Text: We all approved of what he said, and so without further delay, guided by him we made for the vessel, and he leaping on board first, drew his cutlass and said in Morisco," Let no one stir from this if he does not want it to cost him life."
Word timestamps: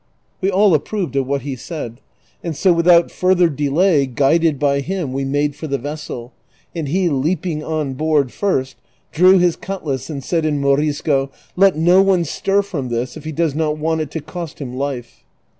We 0.41 0.49
all 0.49 0.73
approved 0.73 1.15
of 1.15 1.27
what 1.27 1.43
he 1.43 1.55
said, 1.55 2.01
and 2.43 2.55
so 2.57 2.73
without 2.73 3.11
further 3.11 3.47
delay, 3.49 4.07
guided 4.07 4.57
by 4.57 4.79
him 4.79 5.13
we 5.13 5.23
made 5.23 5.55
for 5.55 5.67
the 5.67 5.77
vessel, 5.77 6.33
and 6.75 6.87
he 6.87 7.07
leaping 7.07 7.63
on 7.63 7.93
board 7.93 8.31
first, 8.31 8.77
drew 9.11 9.37
his 9.37 9.55
cutlass 9.55 10.09
and 10.09 10.23
said 10.23 10.43
in 10.43 10.59
Morisco," 10.59 11.29
Let 11.55 11.75
no 11.77 12.01
one 12.01 12.23
stir 12.25 12.63
from 12.63 12.89
this 12.89 13.15
if 13.15 13.25
he 13.25 13.31
does 13.31 13.53
not 13.53 13.77
want 13.77 14.01
it 14.01 14.09
to 14.09 14.21
cost 14.21 14.57
him 14.57 14.75
life." 14.75 15.23